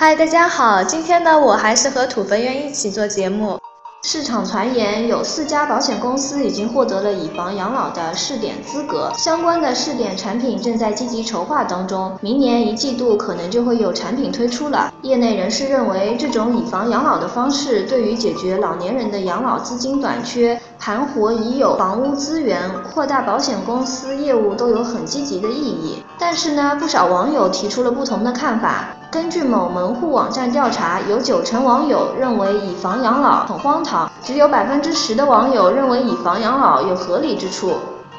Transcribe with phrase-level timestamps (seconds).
[0.00, 3.58] 嗨，大家好，今天呢，我还是和土肥圆一起做节目。
[4.04, 14.94] 市场传言有四家保险公司已经获得了以房养老的试点资格，相关的试点产品正在积极筹划当中，明年一季度可能就会有产品推出了。
[15.02, 26.04] 业内人士认为，这种以房养老的方式对于解决老年人的养老资金短缺、盘活已有房屋资源、扩大保险公司业务都有很积极的意义。
[26.16, 28.90] 但是呢，不少网友提出了不同的看法。
[29.10, 37.72] 根据某门户网站调查，有九成网友认为以房养老很荒唐，只有百分之十的网友认为以房养老有合理之处。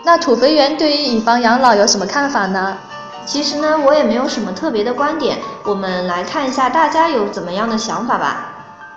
[0.03, 2.75] 那土肥圆对于以房养老有什么看法呢？
[3.23, 5.37] 其实呢，我也没有什么特别的观点。
[5.63, 8.47] 我们来看一下大家有怎么样的想法吧。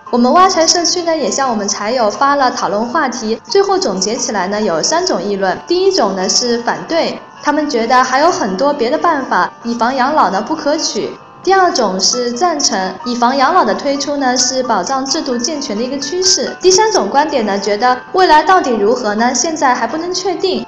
[0.08, 5.58] 我们挖财社区呢也向我们财友发了讨论话题，最后总结起来呢有三种议论。
[5.66, 11.10] 第一种呢是反对，他们觉得还有很多别的办法，以房养老呢不可取。
[11.42, 16.56] 第二种是赞成以房养老的推出呢，是保障制度健全的一个趋势。
[16.60, 19.34] 第三种观点呢，觉得未来到底如何呢？
[19.34, 20.64] 现在还不能确定。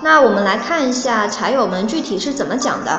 [0.00, 2.98] 那我们来看一下茶友们具体是怎么讲的。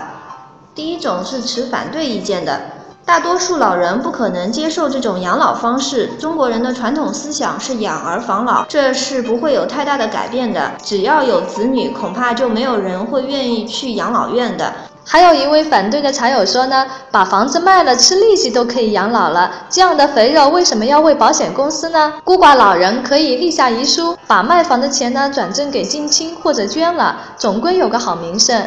[0.75, 2.61] 第一种是持反对意见的，
[3.03, 6.11] 大多数老人不可能接受这种养老方式。
[6.20, 10.73] 中国人的传统思想是养儿防老，这是不会有太大的改变的。
[10.83, 14.72] 只要有子女，恐怕就没有人会愿意去养老院的。
[15.11, 22.13] 还有一位反对的茶友说呢，把房子卖了吃利息都可以养老了，这样的肥肉为什么要为保险公司呢？
[22.23, 28.63] 孤寡老人可以立下遗书，把卖房的钱呢转赠给近亲或者捐了，总归有个好名声。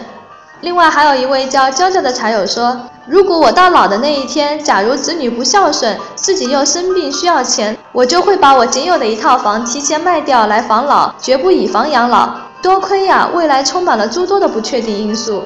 [0.62, 2.76] 另外还有一位叫娇娇的茶友说，
[3.06, 12.30] 如果我到老的那一天，假如子女不孝顺，自己又生病需要钱，我就会把我仅有的一套房提前卖掉来防老，绝不以房养老。
[12.60, 15.44] 多亏呀，未来充满了诸多的不确定因素。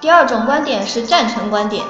[0.00, 1.84] 第二种观点是赞成观点，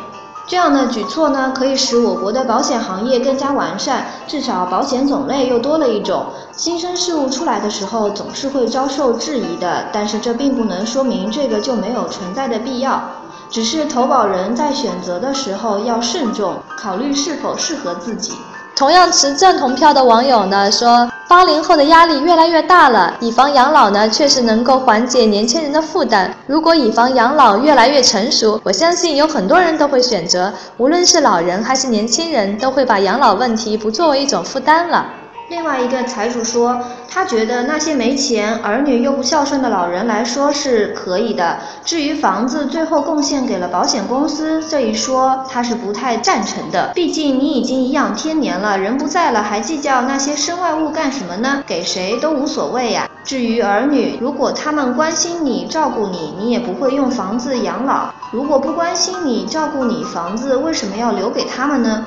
[0.47, 6.25] 这样的举措呢，可以使我国的保险行业更加完善，至少保险种类又多了一种。
[6.57, 13.03] 新生事物出来的时候，总是会遭受质疑的，但是这并不能说明这个就没有存在的必要，
[13.51, 18.33] 只是投保人在选择的时候要慎重，考虑是否适合自己。
[18.75, 26.35] 同样持赞同票的网友呢说，八零后的压力越来越大了，以房养老呢确实能够缓解年轻人的负担。
[26.47, 35.05] 如果以房养老越来越成熟，我相信有很多人都会选择，无论是老人还是年轻人，都会把养老问题不作为一种负担了。
[35.49, 36.79] 另外一个财主说，
[37.09, 41.57] 他觉得那些没钱、儿女又不孝顺的老人来说是可以的。
[41.83, 46.93] 至于房子最后贡献给了保险公司这一说，他是不太赞成的。
[46.95, 51.63] 毕竟你已经颐养天年了，人不在了，还计较那些身外物干什么呢？
[51.67, 53.09] 给谁都无所谓呀。
[53.25, 62.05] 至于儿女，如果他们关心你、照顾你，你也不会用房子养老；如果不关心你、照顾你，房子为什么要留给他们呢？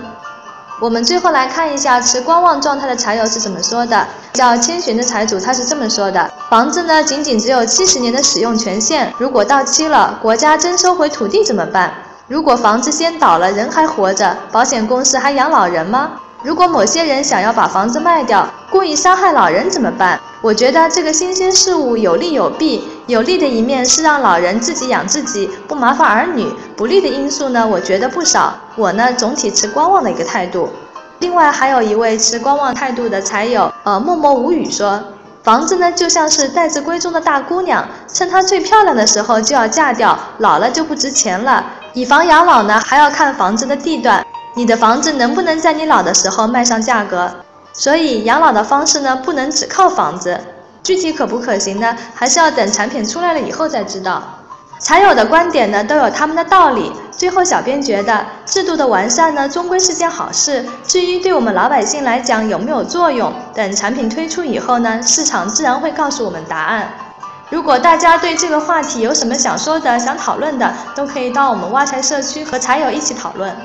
[0.81, 4.03] 我们最后来看一下持观望状态的财友是怎么说的。
[4.33, 11.93] 叫千寻的财主他是这么说的：房子呢，仅仅只有七十年的使用权限，如果到期了，国家征收回土地怎么办？
[12.27, 16.13] 如果房子先倒了，人还活着，保险公司还养老人吗？
[16.41, 20.17] 如果某些人想要把房子卖掉，故意伤害老人怎么办？
[20.41, 26.45] 我觉得这个新鲜事物有利有弊，有利的一面是让老人自己养自己，不麻烦儿女；
[26.77, 28.53] 不利的因素呢，我觉得不少。
[28.77, 30.69] 我呢，总体持观望的一个态度。
[31.19, 34.97] 另外还有一位持观望态度的财友，呃，默默无语说，
[35.43, 41.61] 房子呢就像是待字闺中的大姑娘，趁她最漂亮的时候就要嫁掉，老了就不值钱了。
[41.91, 44.25] 以房养老呢，还要看房子的地段。
[44.55, 47.29] 你的房子能不能在你老的时候卖上价格？
[47.73, 50.39] 所以养老的方式呢，不能只靠房子，
[50.83, 51.95] 具体可不可行呢？
[52.13, 54.21] 还是要等产品出来了以后再知道。
[54.79, 56.91] 财友的观点呢，都有他们的道理。
[57.11, 60.65] 最后，小编觉得制度的完善呢，终归是件好事。
[60.83, 66.91] 至于对我们老百姓来讲有没有作用，等产品推出以后呢，市场自然会告诉我们答案。
[67.51, 73.55] 如果大家对这个话题有什么想说的、想讨论的，都可以到我们挖财社区和财友一起讨论。